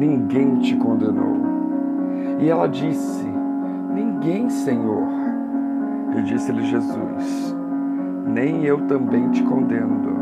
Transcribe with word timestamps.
ninguém 0.00 0.56
te 0.60 0.74
condenou. 0.76 1.36
E 2.40 2.48
ela 2.48 2.66
disse: 2.66 3.24
Ninguém, 3.94 4.48
Senhor. 4.48 5.06
E 6.16 6.22
disse-lhe 6.22 6.64
Jesus: 6.64 7.54
Nem 8.26 8.64
eu 8.64 8.80
também 8.86 9.28
te 9.30 9.42
condeno. 9.42 10.18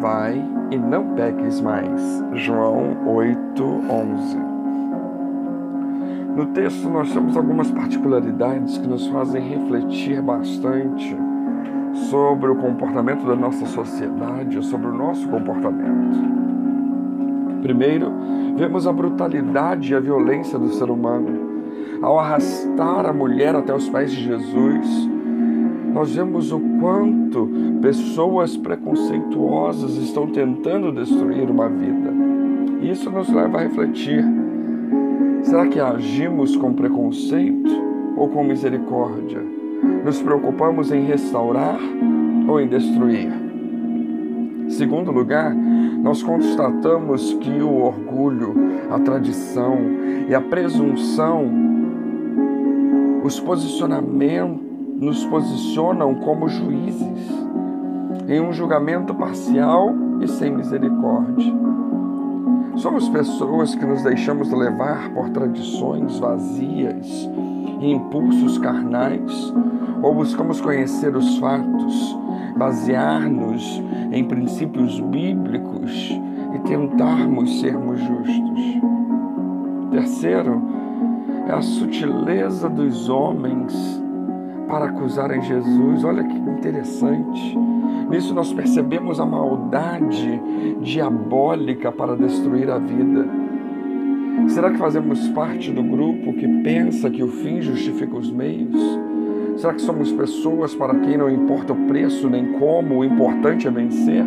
Vai 0.00 0.42
e 0.70 0.76
não 0.76 1.14
peques 1.14 1.60
mais. 1.60 2.24
João 2.34 2.96
8, 3.06 3.62
11. 3.62 4.38
No 6.36 6.46
texto 6.46 6.88
nós 6.88 7.12
temos 7.12 7.36
algumas 7.36 7.70
particularidades 7.70 8.78
que 8.78 8.88
nos 8.88 9.06
fazem 9.08 9.42
refletir 9.42 10.22
bastante 10.22 11.16
sobre 12.08 12.50
o 12.50 12.56
comportamento 12.56 13.26
da 13.26 13.36
nossa 13.36 13.66
sociedade, 13.66 14.64
sobre 14.64 14.86
o 14.86 14.94
nosso 14.94 15.28
comportamento. 15.28 16.49
Primeiro, 17.62 18.10
vemos 18.56 18.86
a 18.86 18.92
brutalidade 18.92 19.92
e 19.92 19.94
a 19.94 20.00
violência 20.00 20.58
do 20.58 20.68
ser 20.70 20.90
humano. 20.90 21.50
Ao 22.02 22.18
arrastar 22.18 23.06
a 23.06 23.12
mulher 23.12 23.54
até 23.54 23.74
os 23.74 23.88
pés 23.88 24.10
de 24.10 24.24
Jesus, 24.24 25.08
nós 25.92 26.14
vemos 26.14 26.52
o 26.52 26.60
quanto 26.80 27.48
pessoas 27.82 28.56
preconceituosas 28.56 29.96
estão 29.96 30.26
tentando 30.28 30.92
destruir 30.92 31.50
uma 31.50 31.68
vida. 31.68 32.10
Isso 32.80 33.10
nos 33.10 33.28
leva 33.28 33.58
a 33.58 33.62
refletir: 33.62 34.24
será 35.42 35.66
que 35.66 35.80
agimos 35.80 36.56
com 36.56 36.72
preconceito 36.72 37.70
ou 38.16 38.28
com 38.28 38.44
misericórdia? 38.44 39.42
Nos 40.04 40.22
preocupamos 40.22 40.92
em 40.92 41.04
restaurar 41.04 41.78
ou 42.48 42.60
em 42.60 42.68
destruir? 42.68 43.49
Segundo 44.70 45.10
lugar, 45.10 45.54
nós 45.54 46.22
constatamos 46.22 47.34
que 47.34 47.62
o 47.62 47.82
orgulho, 47.82 48.54
a 48.90 48.98
tradição 48.98 49.76
e 50.28 50.34
a 50.34 50.40
presunção 50.40 51.70
os 53.22 53.38
posicionamentos 53.38 54.60
nos 54.96 55.24
posicionam 55.26 56.14
como 56.16 56.48
juízes 56.48 57.30
em 58.28 58.40
um 58.40 58.52
julgamento 58.52 59.14
parcial 59.14 59.94
e 60.20 60.28
sem 60.28 60.54
misericórdia. 60.54 61.52
Somos 62.76 63.08
pessoas 63.08 63.74
que 63.74 63.84
nos 63.84 64.02
deixamos 64.02 64.50
levar 64.52 65.10
por 65.12 65.30
tradições 65.30 66.18
vazias 66.18 67.28
e 67.80 67.92
impulsos 67.92 68.58
carnais, 68.58 69.52
ou 70.02 70.14
buscamos 70.14 70.60
conhecer 70.60 71.14
os 71.14 71.38
fatos, 71.38 72.18
basear-nos 72.60 73.82
em 74.12 74.22
princípios 74.22 75.00
bíblicos 75.00 76.20
e 76.54 76.58
tentarmos 76.68 77.58
sermos 77.58 77.98
justos. 77.98 78.80
Terceiro, 79.90 80.60
é 81.48 81.52
a 81.52 81.62
sutileza 81.62 82.68
dos 82.68 83.08
homens 83.08 83.72
para 84.68 84.90
acusarem 84.90 85.40
Jesus. 85.40 86.04
Olha 86.04 86.22
que 86.22 86.36
interessante. 86.36 87.58
Nisso 88.10 88.34
nós 88.34 88.52
percebemos 88.52 89.18
a 89.18 89.24
maldade 89.24 90.38
diabólica 90.82 91.90
para 91.90 92.14
destruir 92.14 92.70
a 92.70 92.76
vida. 92.76 93.26
Será 94.48 94.70
que 94.70 94.76
fazemos 94.76 95.26
parte 95.28 95.72
do 95.72 95.82
grupo 95.82 96.34
que 96.34 96.46
pensa 96.62 97.08
que 97.08 97.22
o 97.22 97.28
fim 97.28 97.62
justifica 97.62 98.18
os 98.18 98.30
meios? 98.30 99.09
Será 99.60 99.74
que 99.74 99.82
somos 99.82 100.10
pessoas 100.10 100.74
para 100.74 100.94
quem 101.00 101.18
não 101.18 101.28
importa 101.28 101.74
o 101.74 101.86
preço 101.86 102.30
nem 102.30 102.52
como, 102.52 102.96
o 102.96 103.04
importante 103.04 103.68
é 103.68 103.70
vencer? 103.70 104.24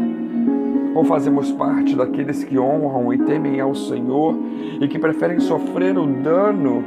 Ou 0.93 1.03
fazemos 1.03 1.51
parte 1.53 1.95
daqueles 1.95 2.43
que 2.43 2.59
honram 2.59 3.11
e 3.11 3.17
temem 3.17 3.59
ao 3.59 3.73
Senhor 3.73 4.37
e 4.79 4.87
que 4.87 4.99
preferem 4.99 5.39
sofrer 5.39 5.97
o 5.97 6.05
dano 6.05 6.83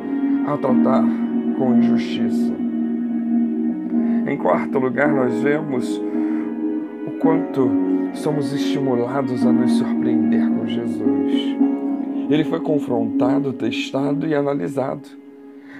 a 0.47 0.56
tratar 0.56 1.05
com 1.58 1.75
injustiça? 1.75 2.53
Em 4.28 4.37
quarto 4.37 4.78
lugar, 4.78 5.12
nós 5.12 5.34
vemos 5.41 6.00
o 7.04 7.19
quanto 7.19 7.69
somos 8.12 8.53
estimulados 8.53 9.44
a 9.44 9.50
nos 9.50 9.72
surpreender 9.72 10.48
com 10.50 10.65
Jesus. 10.69 11.56
Ele 12.31 12.44
foi 12.44 12.60
confrontado, 12.60 13.53
testado 13.53 14.25
e 14.25 14.37
analisado. 14.37 15.25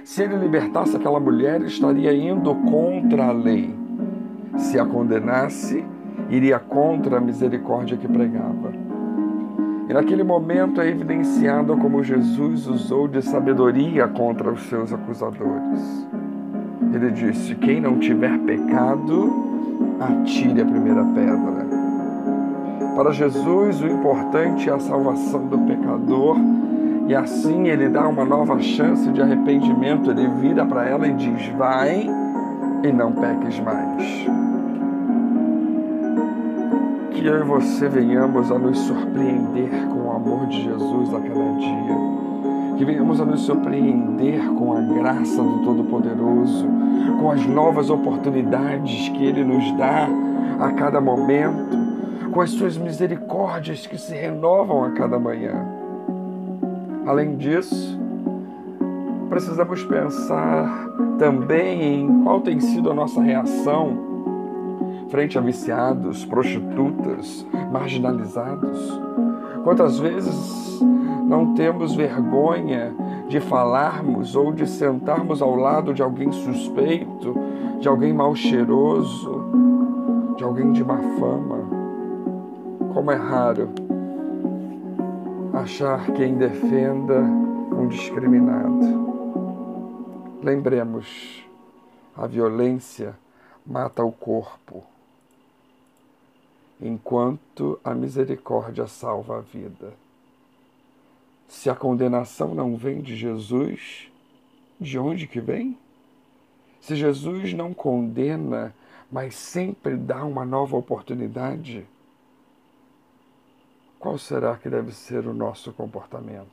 Se 0.07 0.23
ele 0.23 0.37
libertasse 0.37 0.95
aquela 0.95 1.19
mulher, 1.19 1.61
estaria 1.63 2.13
indo 2.13 2.55
contra 2.55 3.25
a 3.25 3.31
lei. 3.33 3.75
Se 4.55 4.79
a 4.79 4.85
condenasse, 4.85 5.83
iria 6.29 6.57
contra 6.57 7.17
a 7.17 7.19
misericórdia 7.19 7.97
que 7.97 8.07
pregava. 8.07 8.71
E 9.89 9.93
naquele 9.93 10.23
momento 10.23 10.79
é 10.79 10.87
evidenciado 10.87 11.75
como 11.75 12.05
Jesus 12.05 12.67
usou 12.67 13.09
de 13.09 13.21
sabedoria 13.21 14.07
contra 14.07 14.49
os 14.49 14.61
seus 14.69 14.93
acusadores. 14.93 16.07
Ele 16.93 17.11
disse: 17.11 17.53
Quem 17.55 17.81
não 17.81 17.99
tiver 17.99 18.39
pecado, 18.39 19.29
atire 19.99 20.61
a 20.61 20.65
primeira 20.65 21.03
pedra. 21.03 21.67
Para 22.95 23.11
Jesus, 23.11 23.81
o 23.81 23.87
importante 23.87 24.69
é 24.69 24.73
a 24.73 24.79
salvação 24.79 25.47
do 25.47 25.57
pecador, 25.57 26.37
e 27.07 27.15
assim 27.15 27.67
ele 27.67 27.89
dá 27.89 28.07
uma 28.07 28.25
nova 28.25 28.59
chance 28.59 29.09
de 29.11 29.21
arrependimento. 29.21 30.11
Ele 30.11 30.27
vira 30.41 30.65
para 30.65 30.85
ela 30.85 31.07
e 31.07 31.13
diz: 31.13 31.47
Vai 31.57 32.07
e 32.83 32.91
não 32.91 33.13
peques 33.13 33.59
mais. 33.59 34.03
Que 37.11 37.25
eu 37.25 37.39
e 37.39 37.43
você 37.43 37.87
venhamos 37.87 38.51
a 38.51 38.59
nos 38.59 38.77
surpreender 38.79 39.71
com 39.89 40.07
o 40.07 40.11
amor 40.11 40.47
de 40.47 40.63
Jesus 40.63 41.13
a 41.13 41.19
cada 41.19 41.53
dia 41.59 42.17
que 42.77 42.85
venhamos 42.85 43.19
a 43.19 43.25
nos 43.25 43.41
surpreender 43.41 44.39
com 44.53 44.77
a 44.77 44.81
graça 44.81 45.41
do 45.41 45.63
Todo-Poderoso, 45.63 46.67
com 47.19 47.31
as 47.31 47.43
novas 47.47 47.89
oportunidades 47.89 49.09
que 49.09 49.25
Ele 49.25 49.43
nos 49.43 49.75
dá 49.77 50.07
a 50.59 50.71
cada 50.73 51.01
momento, 51.01 51.75
com 52.31 52.39
as 52.39 52.51
Suas 52.51 52.77
misericórdias 52.77 53.87
que 53.87 53.97
se 53.97 54.13
renovam 54.13 54.83
a 54.83 54.91
cada 54.91 55.17
manhã. 55.17 55.86
Além 57.07 57.37
disso, 57.37 57.97
precisamos 59.29 59.81
pensar 59.85 60.89
também 61.17 62.01
em 62.01 62.23
qual 62.23 62.41
tem 62.41 62.59
sido 62.59 62.91
a 62.91 62.93
nossa 62.93 63.21
reação 63.21 63.97
frente 65.09 65.37
a 65.37 65.41
viciados, 65.41 66.25
prostitutas, 66.25 67.47
marginalizados. 67.71 69.01
Quantas 69.63 69.97
vezes 69.97 70.81
não 71.25 71.53
temos 71.53 71.95
vergonha 71.95 72.93
de 73.29 73.39
falarmos 73.39 74.35
ou 74.35 74.51
de 74.51 74.67
sentarmos 74.67 75.41
ao 75.41 75.55
lado 75.55 75.93
de 75.93 76.03
alguém 76.03 76.29
suspeito, 76.33 77.33
de 77.79 77.87
alguém 77.87 78.11
mal 78.11 78.35
cheiroso, 78.35 79.45
de 80.35 80.43
alguém 80.43 80.73
de 80.73 80.83
má 80.83 80.97
fama. 80.97 81.59
Como 82.93 83.09
é 83.11 83.15
raro 83.15 83.69
achar 85.57 86.13
quem 86.13 86.37
defenda 86.37 87.19
um 87.19 87.87
discriminado. 87.87 89.07
Lembremos, 90.43 91.43
a 92.15 92.27
violência 92.27 93.17
mata 93.65 94.03
o 94.03 94.11
corpo, 94.11 94.83
enquanto 96.79 97.79
a 97.83 97.95
misericórdia 97.95 98.85
salva 98.85 99.39
a 99.39 99.41
vida. 99.41 99.93
Se 101.47 101.71
a 101.71 101.75
condenação 101.75 102.53
não 102.53 102.75
vem 102.75 103.01
de 103.01 103.15
Jesus, 103.15 104.11
de 104.79 104.99
onde 104.99 105.25
que 105.25 105.41
vem? 105.41 105.75
Se 106.79 106.95
Jesus 106.95 107.53
não 107.53 107.73
condena, 107.73 108.75
mas 109.11 109.33
sempre 109.33 109.97
dá 109.97 110.23
uma 110.23 110.45
nova 110.45 110.77
oportunidade, 110.77 111.83
qual 113.99 114.17
será 114.17 114.55
que 114.55 114.69
deve 114.69 114.91
ser 114.91 115.27
o 115.27 115.33
nosso 115.33 115.73
comportamento? 115.73 116.47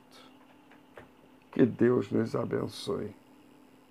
Que 1.51 1.65
Deus 1.65 2.11
nos 2.11 2.35
abençoe. 2.35 3.13